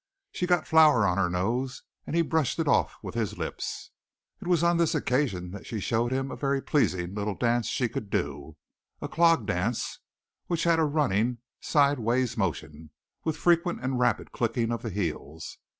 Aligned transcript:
She 0.31 0.47
got 0.47 0.65
flour 0.65 1.05
on 1.05 1.19
her 1.19 1.29
nose 1.29 1.83
and 2.07 2.15
he 2.15 2.23
brushed 2.23 2.57
it 2.57 2.67
off 2.67 2.95
with 3.03 3.13
his 3.13 3.37
lips. 3.37 3.91
It 4.41 4.47
was 4.47 4.63
on 4.63 4.77
this 4.77 4.95
occasion 4.95 5.51
that 5.51 5.67
she 5.67 5.79
showed 5.79 6.11
him 6.11 6.31
a 6.31 6.35
very 6.35 6.59
pleasing 6.59 7.13
little 7.13 7.35
dance 7.35 7.67
she 7.67 7.87
could 7.87 8.09
do 8.09 8.57
a 8.99 9.07
clog 9.07 9.45
dance, 9.45 9.99
which 10.47 10.63
had 10.63 10.79
a 10.79 10.85
running, 10.85 11.37
side 11.59 11.99
ways 11.99 12.35
motion, 12.35 12.89
with 13.23 13.37
frequent 13.37 13.83
and 13.83 13.99
rapid 13.99 14.31
clicking 14.31 14.71
of 14.71 14.81
the 14.81 14.89
heels. 14.89 15.59